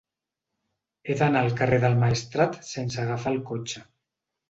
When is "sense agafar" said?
2.73-3.39